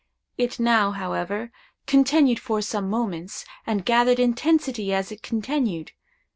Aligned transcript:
It 0.35 0.59
now, 0.59 0.89
however, 0.93 1.51
continued 1.85 2.39
for 2.39 2.59
some 2.63 2.89
moments, 2.89 3.45
and 3.67 3.85
gathered 3.85 4.19
intensity 4.19 4.91
as 4.91 5.11
it 5.11 5.21
continued. 5.21 5.91